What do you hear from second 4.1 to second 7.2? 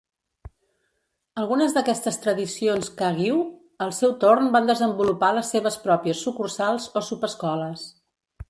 torn van desenvolupar les seves pròpies sucursals o